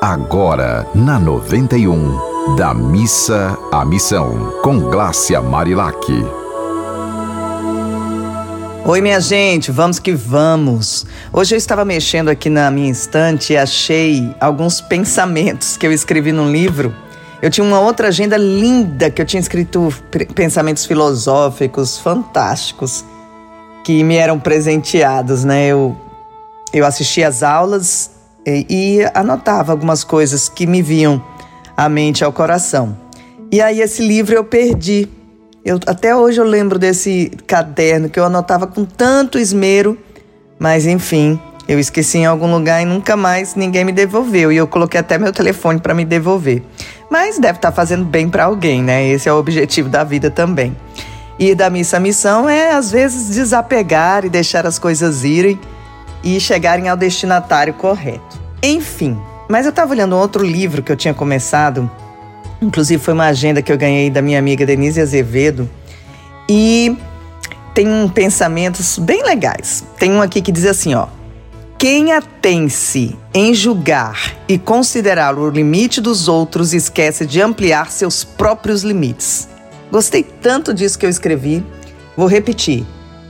[0.00, 5.98] Agora, na 91, da missa à missão, com Glácia Marilac.
[8.84, 11.04] Oi, minha gente, vamos que vamos.
[11.32, 16.30] Hoje eu estava mexendo aqui na minha estante e achei alguns pensamentos que eu escrevi
[16.30, 16.94] num livro.
[17.42, 19.92] Eu tinha uma outra agenda linda que eu tinha escrito
[20.32, 23.04] pensamentos filosóficos fantásticos
[23.82, 25.66] que me eram presenteados, né?
[25.66, 25.96] Eu,
[26.72, 28.16] eu assistia às aulas
[28.48, 31.22] e, e anotava algumas coisas que me vinham
[31.76, 32.96] à mente, ao coração.
[33.50, 35.08] E aí esse livro eu perdi.
[35.64, 39.98] Eu, até hoje eu lembro desse caderno que eu anotava com tanto esmero,
[40.58, 44.50] mas enfim, eu esqueci em algum lugar e nunca mais ninguém me devolveu.
[44.50, 46.62] E eu coloquei até meu telefone para me devolver.
[47.10, 49.06] Mas deve estar tá fazendo bem para alguém, né?
[49.06, 50.74] Esse é o objetivo da vida também.
[51.38, 55.58] E da missa à missão é, às vezes, desapegar e deixar as coisas irem
[56.24, 58.37] e chegarem ao destinatário correto.
[58.62, 59.16] Enfim,
[59.48, 61.90] mas eu estava olhando um outro livro que eu tinha começado,
[62.60, 65.68] inclusive foi uma agenda que eu ganhei da minha amiga Denise Azevedo,
[66.48, 66.96] e
[67.74, 69.84] tem pensamentos bem legais.
[69.98, 71.06] Tem um aqui que diz assim, ó:
[71.78, 78.82] quem atém-se em julgar e considerar o limite dos outros esquece de ampliar seus próprios
[78.82, 79.48] limites.
[79.88, 81.64] Gostei tanto disso que eu escrevi.
[82.16, 82.84] Vou repetir.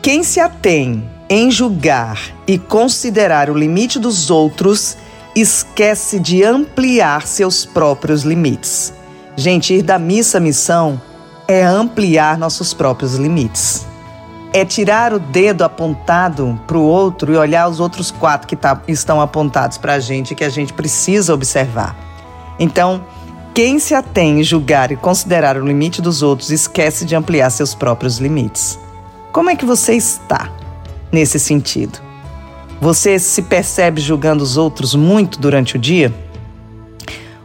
[0.00, 4.96] Quem se atém em julgar e considerar o limite dos outros,
[5.34, 8.92] esquece de ampliar seus próprios limites.
[9.36, 11.00] Gente, ir da missa à missão
[11.46, 13.86] é ampliar nossos próprios limites.
[14.52, 18.80] É tirar o dedo apontado para o outro e olhar os outros quatro que tá,
[18.88, 21.96] estão apontados para a gente que a gente precisa observar.
[22.58, 23.04] Então,
[23.54, 27.74] quem se atém em julgar e considerar o limite dos outros esquece de ampliar seus
[27.74, 28.78] próprios limites.
[29.32, 30.50] Como é que você está?
[31.12, 31.98] nesse sentido.
[32.80, 36.12] Você se percebe julgando os outros muito durante o dia?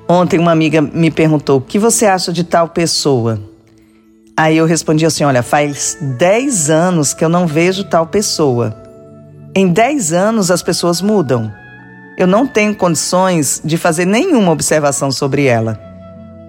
[0.08, 3.42] Ontem uma amiga me perguntou: o que você acha de tal pessoa?
[4.38, 8.76] Aí eu respondi assim: olha, faz 10 anos que eu não vejo tal pessoa.
[9.54, 11.52] Em 10 anos as pessoas mudam.
[12.18, 15.78] Eu não tenho condições de fazer nenhuma observação sobre ela.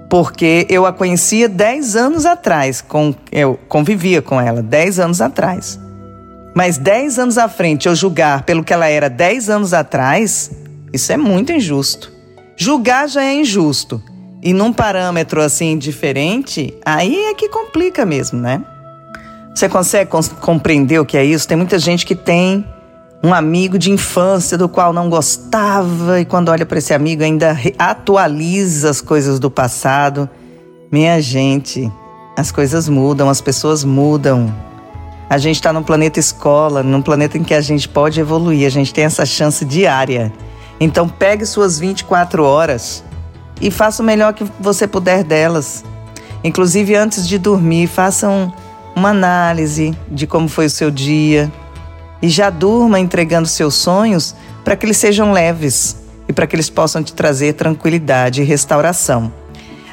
[0.08, 5.80] Porque eu a conhecia 10 anos atrás, com, eu convivia com ela 10 anos atrás.
[6.56, 10.50] Mas 10 anos à frente eu julgar pelo que ela era 10 anos atrás,
[10.90, 12.10] isso é muito injusto.
[12.56, 14.02] Julgar já é injusto.
[14.42, 18.64] E num parâmetro assim diferente, aí é que complica mesmo, né?
[19.54, 21.46] Você consegue compreender o que é isso?
[21.46, 22.64] Tem muita gente que tem
[23.22, 27.54] um amigo de infância do qual não gostava e quando olha para esse amigo ainda
[27.78, 30.26] atualiza as coisas do passado.
[30.90, 31.92] Minha gente,
[32.34, 34.54] as coisas mudam, as pessoas mudam.
[35.28, 38.70] A gente está num planeta escola, num planeta em que a gente pode evoluir, a
[38.70, 40.32] gente tem essa chance diária.
[40.78, 43.02] Então pegue suas 24 horas
[43.60, 45.84] e faça o melhor que você puder delas.
[46.44, 48.52] Inclusive antes de dormir, faça um,
[48.94, 51.50] uma análise de como foi o seu dia
[52.22, 55.96] e já durma entregando seus sonhos para que eles sejam leves
[56.28, 59.32] e para que eles possam te trazer tranquilidade e restauração.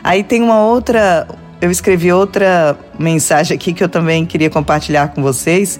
[0.03, 1.27] Aí tem uma outra
[1.63, 5.79] eu escrevi outra mensagem aqui que eu também queria compartilhar com vocês,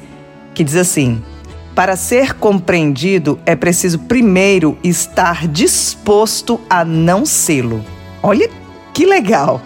[0.54, 1.22] que diz assim:
[1.76, 7.84] Para ser compreendido é preciso primeiro estar disposto a não sê-lo.
[8.22, 8.50] Olha
[8.94, 9.62] que legal!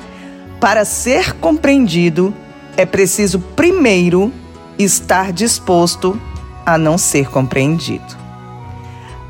[0.60, 2.34] Para ser compreendido
[2.76, 4.34] é preciso primeiro
[4.80, 6.20] estar disposto
[6.66, 8.18] a não ser compreendido.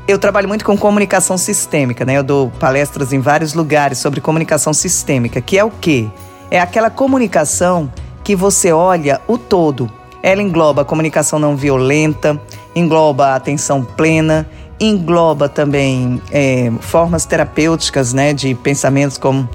[0.08, 2.14] Eu trabalho muito com comunicação sistêmica, né?
[2.14, 6.08] Eu dou palestras em vários lugares sobre comunicação sistêmica, que é o quê?
[6.50, 7.90] É aquela comunicação
[8.24, 9.90] que você olha o todo.
[10.22, 12.40] Ela engloba a comunicação não violenta,
[12.74, 14.48] engloba a atenção plena,
[14.80, 19.48] engloba também é, formas terapêuticas né, de pensamentos como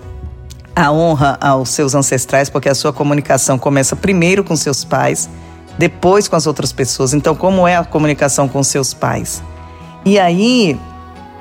[0.76, 5.30] a honra aos seus ancestrais, porque a sua comunicação começa primeiro com seus pais,
[5.78, 7.14] depois com as outras pessoas.
[7.14, 9.44] Então, como é a comunicação com seus pais?
[10.06, 10.80] E aí,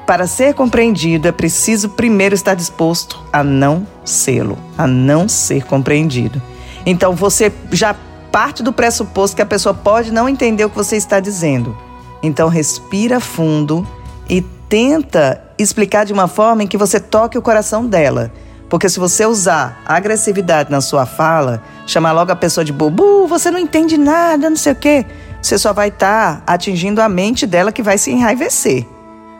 [0.06, 6.42] para ser compreendido, é preciso primeiro estar disposto a não sê-lo, a não ser compreendido.
[6.84, 7.94] Então você já
[8.32, 11.76] parte do pressuposto que a pessoa pode não entender o que você está dizendo.
[12.22, 13.86] Então respira fundo
[14.28, 18.32] e tenta explicar de uma forma em que você toque o coração dela.
[18.68, 23.50] Porque se você usar agressividade na sua fala, chamar logo a pessoa de bobo, você
[23.50, 25.04] não entende nada, não sei o quê,
[25.42, 28.86] você só vai estar tá atingindo a mente dela que vai se enraivecer.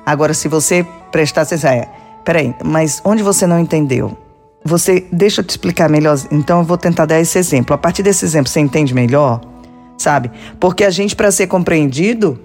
[0.04, 1.88] Agora, se você prestar é,
[2.24, 4.16] peraí, mas onde você não entendeu?
[4.64, 6.16] Você, deixa eu te explicar melhor.
[6.30, 7.74] Então, eu vou tentar dar esse exemplo.
[7.74, 9.40] A partir desse exemplo, você entende melhor,
[9.98, 10.30] sabe?
[10.60, 12.40] Porque a gente, para ser compreendido,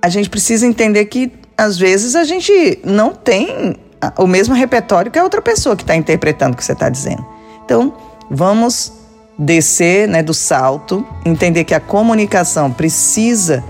[0.00, 3.76] a gente precisa entender que às vezes a gente não tem
[4.18, 7.24] o mesmo repertório que a outra pessoa que está interpretando o que você está dizendo.
[7.64, 7.94] Então,
[8.30, 8.92] vamos
[9.38, 13.64] descer né, do salto, entender que a comunicação precisa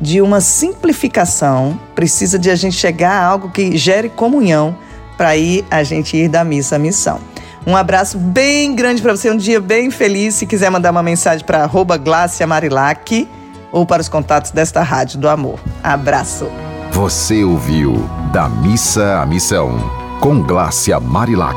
[0.00, 4.76] de uma simplificação, precisa de a gente chegar a algo que gere comunhão
[5.16, 7.18] para ir a gente ir da missa à missão.
[7.66, 10.36] Um abraço bem grande para você, um dia bem feliz.
[10.36, 12.00] Se quiser mandar uma mensagem para arroba
[12.46, 13.28] Marilac
[13.72, 15.58] ou para os contatos desta Rádio do Amor.
[15.82, 16.48] Abraço.
[16.92, 19.78] Você ouviu Da Missa à Missão,
[20.20, 21.56] com Glácia Marilac.